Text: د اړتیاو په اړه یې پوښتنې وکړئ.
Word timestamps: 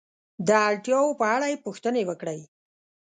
د 0.47 0.49
اړتیاو 0.69 1.17
په 1.19 1.25
اړه 1.35 1.47
یې 1.51 1.61
پوښتنې 1.65 2.03
وکړئ. 2.09 2.39